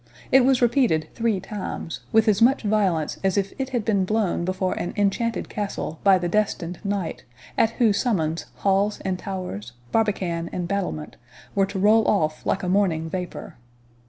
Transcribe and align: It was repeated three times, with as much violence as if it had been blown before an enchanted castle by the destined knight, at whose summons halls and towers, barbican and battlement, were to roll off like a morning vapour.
It 0.31 0.43
was 0.43 0.63
repeated 0.63 1.09
three 1.13 1.39
times, 1.39 1.99
with 2.11 2.27
as 2.27 2.41
much 2.41 2.63
violence 2.63 3.19
as 3.23 3.37
if 3.37 3.53
it 3.59 3.69
had 3.69 3.85
been 3.85 4.03
blown 4.03 4.43
before 4.45 4.73
an 4.73 4.95
enchanted 4.97 5.47
castle 5.47 5.99
by 6.03 6.17
the 6.17 6.27
destined 6.27 6.79
knight, 6.83 7.23
at 7.55 7.69
whose 7.77 8.01
summons 8.01 8.47
halls 8.55 8.99
and 9.01 9.19
towers, 9.19 9.73
barbican 9.91 10.49
and 10.51 10.67
battlement, 10.67 11.17
were 11.53 11.67
to 11.67 11.77
roll 11.77 12.07
off 12.07 12.47
like 12.47 12.63
a 12.63 12.67
morning 12.67 13.11
vapour. 13.11 13.57